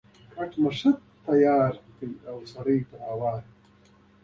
کټ 0.35 0.51
مې 0.61 0.71
ښه 0.77 0.91
تیار 1.25 1.73
او 2.29 2.37
توس 2.45 2.51
پرې 2.55 2.75
هوار 3.07 3.39
وو. 3.41 3.45